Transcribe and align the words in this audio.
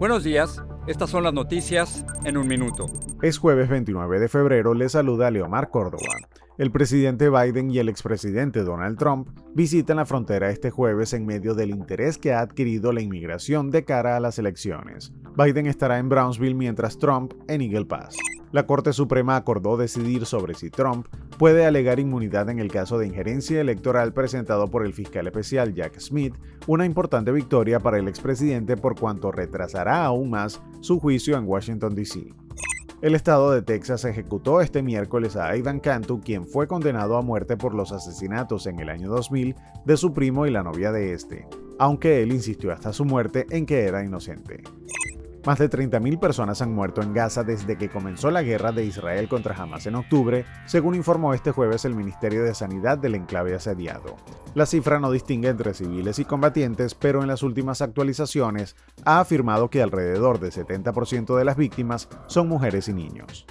Buenos 0.00 0.24
días, 0.24 0.62
estas 0.86 1.10
son 1.10 1.24
las 1.24 1.34
noticias 1.34 2.06
en 2.24 2.38
un 2.38 2.48
minuto. 2.48 2.86
Es 3.20 3.36
jueves 3.36 3.68
29 3.68 4.18
de 4.18 4.28
febrero, 4.30 4.72
le 4.72 4.88
saluda 4.88 5.30
Leomar 5.30 5.68
Córdoba. 5.68 6.16
El 6.56 6.72
presidente 6.72 7.28
Biden 7.28 7.70
y 7.70 7.80
el 7.80 7.90
expresidente 7.90 8.64
Donald 8.64 8.96
Trump 8.96 9.28
visitan 9.54 9.98
la 9.98 10.06
frontera 10.06 10.48
este 10.48 10.70
jueves 10.70 11.12
en 11.12 11.26
medio 11.26 11.54
del 11.54 11.68
interés 11.68 12.16
que 12.16 12.32
ha 12.32 12.40
adquirido 12.40 12.94
la 12.94 13.02
inmigración 13.02 13.70
de 13.70 13.84
cara 13.84 14.16
a 14.16 14.20
las 14.20 14.38
elecciones. 14.38 15.12
Biden 15.36 15.66
estará 15.66 15.98
en 15.98 16.08
Brownsville 16.08 16.54
mientras 16.54 16.96
Trump 16.96 17.34
en 17.46 17.60
Eagle 17.60 17.84
Pass. 17.84 18.16
La 18.52 18.64
Corte 18.64 18.94
Suprema 18.94 19.36
acordó 19.36 19.76
decidir 19.76 20.24
sobre 20.24 20.54
si 20.54 20.70
Trump 20.70 21.08
puede 21.40 21.64
alegar 21.64 21.98
inmunidad 21.98 22.50
en 22.50 22.58
el 22.58 22.70
caso 22.70 22.98
de 22.98 23.06
injerencia 23.06 23.62
electoral 23.62 24.12
presentado 24.12 24.68
por 24.68 24.84
el 24.84 24.92
fiscal 24.92 25.26
especial 25.26 25.72
Jack 25.72 25.98
Smith, 25.98 26.34
una 26.66 26.84
importante 26.84 27.32
victoria 27.32 27.80
para 27.80 27.96
el 27.96 28.08
expresidente 28.08 28.76
por 28.76 28.94
cuanto 28.94 29.32
retrasará 29.32 30.04
aún 30.04 30.28
más 30.28 30.60
su 30.82 31.00
juicio 31.00 31.38
en 31.38 31.48
Washington, 31.48 31.94
D.C. 31.94 32.34
El 33.00 33.14
estado 33.14 33.52
de 33.52 33.62
Texas 33.62 34.04
ejecutó 34.04 34.60
este 34.60 34.82
miércoles 34.82 35.34
a 35.34 35.48
Aidan 35.48 35.80
Cantu, 35.80 36.20
quien 36.20 36.46
fue 36.46 36.68
condenado 36.68 37.16
a 37.16 37.22
muerte 37.22 37.56
por 37.56 37.72
los 37.72 37.90
asesinatos 37.90 38.66
en 38.66 38.78
el 38.78 38.90
año 38.90 39.08
2000 39.08 39.56
de 39.86 39.96
su 39.96 40.12
primo 40.12 40.46
y 40.46 40.50
la 40.50 40.62
novia 40.62 40.92
de 40.92 41.14
este, 41.14 41.48
aunque 41.78 42.22
él 42.22 42.32
insistió 42.32 42.70
hasta 42.70 42.92
su 42.92 43.06
muerte 43.06 43.46
en 43.48 43.64
que 43.64 43.84
era 43.84 44.04
inocente. 44.04 44.62
Más 45.50 45.58
de 45.58 45.68
30.000 45.68 46.20
personas 46.20 46.62
han 46.62 46.72
muerto 46.72 47.02
en 47.02 47.12
Gaza 47.12 47.42
desde 47.42 47.76
que 47.76 47.88
comenzó 47.88 48.30
la 48.30 48.44
guerra 48.44 48.70
de 48.70 48.84
Israel 48.84 49.28
contra 49.28 49.60
Hamas 49.60 49.84
en 49.86 49.96
octubre, 49.96 50.44
según 50.64 50.94
informó 50.94 51.34
este 51.34 51.50
jueves 51.50 51.84
el 51.84 51.96
Ministerio 51.96 52.44
de 52.44 52.54
Sanidad 52.54 52.98
del 52.98 53.16
enclave 53.16 53.56
asediado. 53.56 54.14
La 54.54 54.64
cifra 54.64 55.00
no 55.00 55.10
distingue 55.10 55.48
entre 55.48 55.74
civiles 55.74 56.20
y 56.20 56.24
combatientes, 56.24 56.94
pero 56.94 57.22
en 57.22 57.26
las 57.26 57.42
últimas 57.42 57.82
actualizaciones 57.82 58.76
ha 59.04 59.18
afirmado 59.18 59.70
que 59.70 59.82
alrededor 59.82 60.38
del 60.38 60.52
70% 60.52 61.36
de 61.36 61.44
las 61.44 61.56
víctimas 61.56 62.08
son 62.28 62.46
mujeres 62.46 62.86
y 62.86 62.92
niños. 62.92 63.44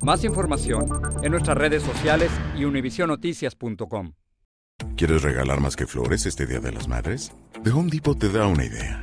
Más 0.00 0.24
información 0.24 0.86
en 1.22 1.32
nuestras 1.32 1.58
redes 1.58 1.82
sociales 1.82 2.30
y 2.56 2.64
univisionoticias.com. 2.64 4.12
¿Quieres 4.96 5.20
regalar 5.20 5.60
más 5.60 5.76
que 5.76 5.86
flores 5.86 6.24
este 6.24 6.46
Día 6.46 6.60
de 6.60 6.72
las 6.72 6.88
Madres? 6.88 7.30
The 7.62 7.72
Home 7.72 7.90
Depot 7.90 8.18
te 8.18 8.30
da 8.30 8.46
una 8.46 8.64
idea. 8.64 9.02